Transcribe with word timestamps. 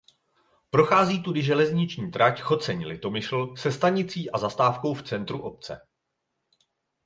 Prochází 0.69 1.23
tudy 1.23 1.43
železniční 1.43 2.11
trať 2.11 2.41
Choceň–Litomyšl 2.41 3.55
se 3.55 3.71
stanicí 3.71 4.31
a 4.31 4.37
se 4.37 4.41
zastávkou 4.41 4.93
v 4.93 5.03
centru 5.03 5.41
obce. 5.41 5.81